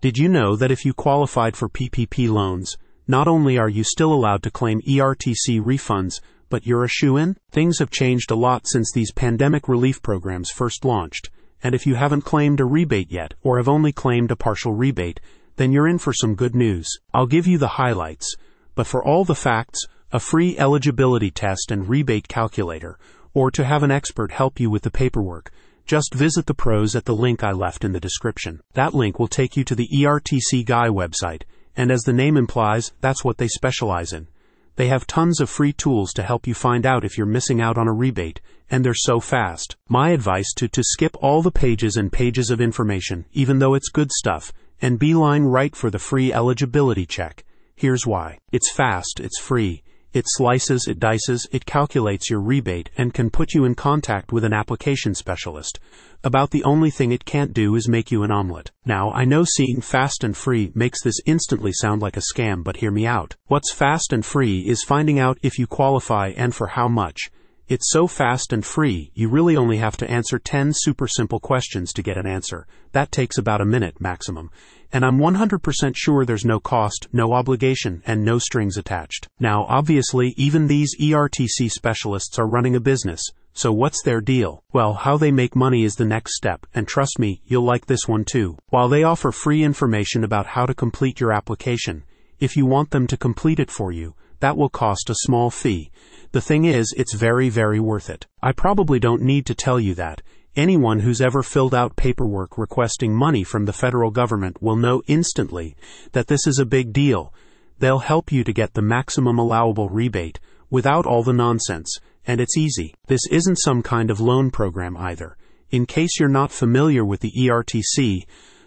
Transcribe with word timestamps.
Did 0.00 0.16
you 0.16 0.30
know 0.30 0.56
that 0.56 0.70
if 0.70 0.86
you 0.86 0.94
qualified 0.94 1.58
for 1.58 1.68
PPP 1.68 2.26
loans, 2.30 2.78
not 3.06 3.28
only 3.28 3.58
are 3.58 3.68
you 3.68 3.84
still 3.84 4.14
allowed 4.14 4.42
to 4.44 4.50
claim 4.50 4.80
ERTC 4.88 5.60
refunds, 5.60 6.22
but 6.48 6.66
you're 6.66 6.84
a 6.84 6.88
shoo 6.88 7.18
in? 7.18 7.36
Things 7.50 7.80
have 7.80 7.90
changed 7.90 8.30
a 8.30 8.34
lot 8.34 8.66
since 8.66 8.90
these 8.90 9.12
pandemic 9.12 9.68
relief 9.68 10.00
programs 10.00 10.48
first 10.50 10.86
launched, 10.86 11.28
and 11.62 11.74
if 11.74 11.86
you 11.86 11.96
haven't 11.96 12.22
claimed 12.22 12.60
a 12.60 12.64
rebate 12.64 13.12
yet, 13.12 13.34
or 13.42 13.58
have 13.58 13.68
only 13.68 13.92
claimed 13.92 14.30
a 14.30 14.36
partial 14.36 14.72
rebate, 14.72 15.20
then 15.56 15.70
you're 15.70 15.86
in 15.86 15.98
for 15.98 16.14
some 16.14 16.34
good 16.34 16.54
news. 16.54 16.88
I'll 17.12 17.26
give 17.26 17.46
you 17.46 17.58
the 17.58 17.76
highlights, 17.76 18.34
but 18.74 18.86
for 18.86 19.04
all 19.04 19.26
the 19.26 19.34
facts, 19.34 19.80
a 20.12 20.18
free 20.18 20.56
eligibility 20.56 21.30
test 21.30 21.70
and 21.70 21.90
rebate 21.90 22.26
calculator, 22.26 22.98
or 23.34 23.50
to 23.50 23.66
have 23.66 23.82
an 23.82 23.90
expert 23.90 24.32
help 24.32 24.58
you 24.58 24.70
with 24.70 24.82
the 24.82 24.90
paperwork, 24.90 25.52
just 25.90 26.14
visit 26.14 26.46
the 26.46 26.54
pros 26.54 26.94
at 26.94 27.04
the 27.04 27.16
link 27.16 27.42
I 27.42 27.50
left 27.50 27.84
in 27.84 27.90
the 27.90 27.98
description. 27.98 28.60
That 28.74 28.94
link 28.94 29.18
will 29.18 29.26
take 29.26 29.56
you 29.56 29.64
to 29.64 29.74
the 29.74 29.88
ERTC 29.92 30.64
Guy 30.64 30.86
website, 30.86 31.42
and 31.74 31.90
as 31.90 32.02
the 32.02 32.12
name 32.12 32.36
implies, 32.36 32.92
that's 33.00 33.24
what 33.24 33.38
they 33.38 33.48
specialize 33.48 34.12
in. 34.12 34.28
They 34.76 34.86
have 34.86 35.04
tons 35.04 35.40
of 35.40 35.50
free 35.50 35.72
tools 35.72 36.12
to 36.12 36.22
help 36.22 36.46
you 36.46 36.54
find 36.54 36.86
out 36.86 37.04
if 37.04 37.18
you're 37.18 37.26
missing 37.26 37.60
out 37.60 37.76
on 37.76 37.88
a 37.88 37.92
rebate, 37.92 38.40
and 38.70 38.84
they're 38.84 38.94
so 38.94 39.18
fast. 39.18 39.74
My 39.88 40.10
advice 40.10 40.52
to 40.58 40.68
to 40.68 40.84
skip 40.84 41.16
all 41.20 41.42
the 41.42 41.50
pages 41.50 41.96
and 41.96 42.12
pages 42.12 42.50
of 42.50 42.60
information, 42.60 43.24
even 43.32 43.58
though 43.58 43.74
it's 43.74 43.88
good 43.88 44.12
stuff, 44.12 44.52
and 44.80 44.96
beeline 44.96 45.42
right 45.42 45.74
for 45.74 45.90
the 45.90 45.98
free 45.98 46.32
eligibility 46.32 47.04
check. 47.04 47.44
Here's 47.74 48.06
why. 48.06 48.38
It's 48.52 48.70
fast, 48.70 49.18
it's 49.18 49.40
free, 49.40 49.82
it 50.12 50.24
slices, 50.26 50.86
it 50.86 50.98
dices, 50.98 51.46
it 51.52 51.66
calculates 51.66 52.28
your 52.28 52.40
rebate, 52.40 52.90
and 52.96 53.14
can 53.14 53.30
put 53.30 53.54
you 53.54 53.64
in 53.64 53.74
contact 53.74 54.32
with 54.32 54.44
an 54.44 54.52
application 54.52 55.14
specialist. 55.14 55.78
About 56.22 56.50
the 56.50 56.64
only 56.64 56.90
thing 56.90 57.12
it 57.12 57.24
can't 57.24 57.54
do 57.54 57.74
is 57.76 57.88
make 57.88 58.10
you 58.10 58.22
an 58.22 58.30
omelet. 58.30 58.70
Now, 58.84 59.10
I 59.12 59.24
know 59.24 59.44
seeing 59.44 59.80
fast 59.80 60.22
and 60.22 60.36
free 60.36 60.70
makes 60.74 61.02
this 61.02 61.20
instantly 61.26 61.72
sound 61.72 62.02
like 62.02 62.16
a 62.16 62.22
scam, 62.34 62.62
but 62.62 62.76
hear 62.76 62.90
me 62.90 63.06
out. 63.06 63.36
What's 63.46 63.72
fast 63.72 64.12
and 64.12 64.24
free 64.24 64.60
is 64.60 64.82
finding 64.82 65.18
out 65.18 65.38
if 65.42 65.58
you 65.58 65.66
qualify 65.66 66.32
and 66.36 66.54
for 66.54 66.66
how 66.66 66.88
much. 66.88 67.30
It's 67.70 67.92
so 67.92 68.08
fast 68.08 68.52
and 68.52 68.66
free, 68.66 69.12
you 69.14 69.28
really 69.28 69.56
only 69.56 69.76
have 69.76 69.96
to 69.98 70.10
answer 70.10 70.40
10 70.40 70.72
super 70.74 71.06
simple 71.06 71.38
questions 71.38 71.92
to 71.92 72.02
get 72.02 72.16
an 72.16 72.26
answer. 72.26 72.66
That 72.90 73.12
takes 73.12 73.38
about 73.38 73.60
a 73.60 73.64
minute 73.64 74.00
maximum. 74.00 74.50
And 74.92 75.04
I'm 75.04 75.18
100% 75.18 75.92
sure 75.94 76.24
there's 76.24 76.44
no 76.44 76.58
cost, 76.58 77.06
no 77.12 77.32
obligation, 77.32 78.02
and 78.04 78.24
no 78.24 78.40
strings 78.40 78.76
attached. 78.76 79.28
Now, 79.38 79.66
obviously, 79.68 80.34
even 80.36 80.66
these 80.66 80.96
ERTC 81.00 81.70
specialists 81.70 82.40
are 82.40 82.48
running 82.48 82.74
a 82.74 82.80
business. 82.80 83.22
So 83.52 83.70
what's 83.70 84.02
their 84.02 84.20
deal? 84.20 84.64
Well, 84.72 84.94
how 84.94 85.16
they 85.16 85.30
make 85.30 85.54
money 85.54 85.84
is 85.84 85.94
the 85.94 86.04
next 86.04 86.34
step, 86.34 86.66
and 86.74 86.88
trust 86.88 87.20
me, 87.20 87.40
you'll 87.44 87.62
like 87.62 87.86
this 87.86 88.08
one 88.08 88.24
too. 88.24 88.58
While 88.70 88.88
they 88.88 89.04
offer 89.04 89.30
free 89.30 89.62
information 89.62 90.24
about 90.24 90.46
how 90.46 90.66
to 90.66 90.74
complete 90.74 91.20
your 91.20 91.30
application, 91.30 92.02
if 92.40 92.56
you 92.56 92.66
want 92.66 92.90
them 92.90 93.06
to 93.06 93.16
complete 93.16 93.60
it 93.60 93.70
for 93.70 93.92
you, 93.92 94.16
that 94.40 94.56
will 94.56 94.68
cost 94.68 95.08
a 95.10 95.14
small 95.14 95.50
fee. 95.50 95.90
The 96.32 96.40
thing 96.40 96.64
is, 96.64 96.94
it's 96.96 97.14
very, 97.14 97.48
very 97.48 97.80
worth 97.80 98.10
it. 98.10 98.26
I 98.42 98.52
probably 98.52 98.98
don't 98.98 99.22
need 99.22 99.46
to 99.46 99.54
tell 99.54 99.80
you 99.80 99.94
that. 99.94 100.22
Anyone 100.56 101.00
who's 101.00 101.20
ever 101.20 101.42
filled 101.42 101.74
out 101.74 101.96
paperwork 101.96 102.58
requesting 102.58 103.14
money 103.14 103.44
from 103.44 103.66
the 103.66 103.72
federal 103.72 104.10
government 104.10 104.60
will 104.60 104.76
know 104.76 105.02
instantly 105.06 105.76
that 106.12 106.26
this 106.26 106.46
is 106.46 106.58
a 106.58 106.66
big 106.66 106.92
deal. 106.92 107.32
They'll 107.78 108.00
help 108.00 108.32
you 108.32 108.42
to 108.44 108.52
get 108.52 108.74
the 108.74 108.82
maximum 108.82 109.38
allowable 109.38 109.88
rebate 109.88 110.40
without 110.68 111.06
all 111.06 111.22
the 111.22 111.32
nonsense, 111.32 111.98
and 112.26 112.40
it's 112.40 112.56
easy. 112.56 112.94
This 113.06 113.26
isn't 113.30 113.56
some 113.56 113.82
kind 113.82 114.10
of 114.10 114.20
loan 114.20 114.50
program 114.50 114.96
either. 114.96 115.36
In 115.70 115.86
case 115.86 116.18
you're 116.18 116.28
not 116.28 116.50
familiar 116.50 117.04
with 117.04 117.20
the 117.20 117.32
ERTC, 117.32 118.24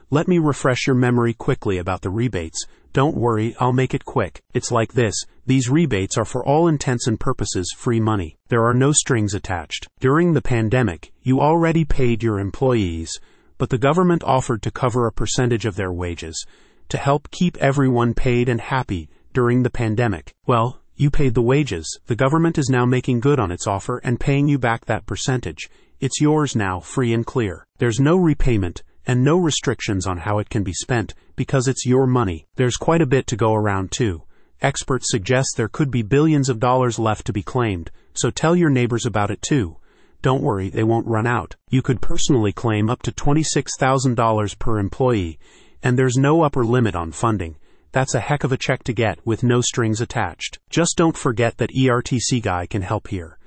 let 0.10 0.28
me 0.28 0.38
refresh 0.40 0.88
your 0.88 0.96
memory 0.96 1.34
quickly 1.34 1.78
about 1.78 2.02
the 2.02 2.10
rebates. 2.10 2.66
Don't 2.94 3.18
worry, 3.18 3.56
I'll 3.60 3.74
make 3.74 3.94
it 3.94 4.06
quick. 4.06 4.42
It's 4.54 4.72
like 4.72 4.94
this. 4.94 5.16
These 5.46 5.70
rebates 5.70 6.18
are 6.18 6.26
for 6.26 6.46
all 6.46 6.68
intents 6.68 7.08
and 7.08 7.20
purposes 7.20 7.74
free 7.76 8.00
money. 8.00 8.38
There 8.50 8.64
are 8.66 8.74
no 8.74 8.92
strings 8.92 9.34
attached. 9.34 9.88
During 10.00 10.34
the 10.34 10.42
pandemic, 10.42 11.12
you 11.22 11.42
already 11.42 11.86
paid 11.86 12.22
your 12.22 12.40
employees, 12.40 13.12
but 13.58 13.70
the 13.70 13.78
government 13.78 14.24
offered 14.24 14.62
to 14.62 14.72
cover 14.72 15.08
a 15.08 15.12
percentage 15.12 15.66
of 15.66 15.76
their 15.76 15.92
wages 15.92 16.46
to 16.90 16.98
help 16.98 17.32
keep 17.32 17.58
everyone 17.58 18.14
paid 18.14 18.48
and 18.48 18.62
happy 18.62 19.10
during 19.34 19.64
the 19.64 19.70
pandemic. 19.70 20.34
Well, 20.46 20.80
you 20.96 21.10
paid 21.10 21.34
the 21.34 21.42
wages. 21.42 22.00
The 22.06 22.16
government 22.16 22.60
is 22.60 22.70
now 22.70 22.86
making 22.86 23.22
good 23.22 23.40
on 23.40 23.52
its 23.52 23.66
offer 23.66 23.98
and 24.04 24.20
paying 24.20 24.48
you 24.48 24.60
back 24.60 24.86
that 24.86 25.08
percentage. 25.08 25.70
It's 26.00 26.22
yours 26.22 26.56
now, 26.56 26.80
free 26.80 27.14
and 27.14 27.26
clear. 27.26 27.66
There's 27.80 28.00
no 28.00 28.18
repayment 28.18 28.84
and 29.06 29.24
no 29.24 29.38
restrictions 29.38 30.08
on 30.08 30.18
how 30.18 30.40
it 30.40 30.50
can 30.50 30.64
be 30.64 30.74
spent 30.74 31.14
because 31.36 31.68
it's 31.68 31.86
your 31.86 32.08
money. 32.08 32.48
There's 32.56 32.76
quite 32.76 33.02
a 33.02 33.08
bit 33.08 33.28
to 33.28 33.36
go 33.36 33.54
around 33.54 33.92
too. 33.92 34.24
Experts 34.62 35.12
suggest 35.12 35.56
there 35.56 35.68
could 35.68 35.92
be 35.92 36.02
billions 36.02 36.48
of 36.48 36.60
dollars 36.60 36.98
left 36.98 37.26
to 37.26 37.34
be 37.34 37.44
claimed, 37.44 37.92
so 38.14 38.30
tell 38.30 38.56
your 38.56 38.70
neighbors 38.70 39.06
about 39.06 39.32
it 39.32 39.42
too. 39.42 39.78
Don't 40.22 40.42
worry, 40.42 40.70
they 40.70 40.84
won't 40.84 41.08
run 41.08 41.28
out. 41.28 41.56
You 41.70 41.82
could 41.82 42.00
personally 42.02 42.54
claim 42.54 42.90
up 42.90 43.02
to 43.02 43.12
$26,000 43.12 44.58
per 44.58 44.80
employee, 44.80 45.38
and 45.82 46.00
there's 46.00 46.16
no 46.16 46.44
upper 46.44 46.64
limit 46.64 46.96
on 46.96 47.12
funding. 47.12 47.58
That's 47.92 48.16
a 48.16 48.22
heck 48.22 48.46
of 48.46 48.54
a 48.54 48.58
check 48.58 48.84
to 48.86 48.94
get 48.94 49.20
with 49.26 49.44
no 49.44 49.60
strings 49.60 50.00
attached. 50.00 50.60
Just 50.70 50.96
don't 50.96 51.18
forget 51.18 51.58
that 51.58 51.76
ERTC 51.78 52.42
Guy 52.42 52.66
can 52.66 52.82
help 52.82 53.10
here. 53.10 53.38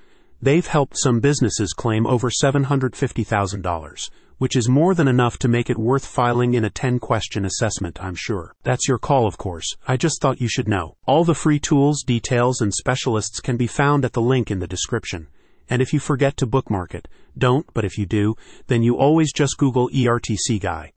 They've 0.41 0.66
helped 0.66 0.98
some 0.98 1.20
businesses 1.20 1.72
claim 1.72 2.06
over 2.06 2.30
$750,000 2.30 4.10
which 4.38 4.56
is 4.56 4.69
more 4.69 4.94
than 4.94 5.08
enough 5.08 5.38
to 5.38 5.48
make 5.48 5.70
it 5.70 5.78
worth 5.78 6.04
filing 6.04 6.54
in 6.54 6.64
a 6.64 6.70
10 6.70 6.98
question 6.98 7.44
assessment, 7.44 7.98
I'm 8.02 8.14
sure. 8.14 8.54
That's 8.64 8.86
your 8.86 8.98
call, 8.98 9.26
of 9.26 9.38
course. 9.38 9.76
I 9.88 9.96
just 9.96 10.20
thought 10.20 10.41
you 10.41 10.48
should 10.48 10.69
know. 10.69 10.96
All 11.06 11.25
the 11.25 11.34
free 11.34 11.58
tools, 11.58 12.02
details, 12.02 12.60
and 12.60 12.72
specialists 12.72 13.41
can 13.41 13.56
be 13.56 13.66
found 13.66 14.04
at 14.04 14.12
the 14.12 14.20
link 14.20 14.50
in 14.50 14.58
the 14.58 14.66
description. 14.66 15.28
And 15.70 15.80
if 15.80 15.92
you 15.92 16.00
forget 16.00 16.36
to 16.36 16.46
bookmark 16.46 16.94
it, 16.94 17.08
don't, 17.36 17.66
but 17.72 17.84
if 17.84 17.98
you 17.98 18.06
do, 18.06 18.34
then 18.66 18.82
you 18.82 18.96
always 18.96 19.32
just 19.32 19.58
Google 19.58 19.88
ERTC 19.88 20.60
Guy. 20.60 20.92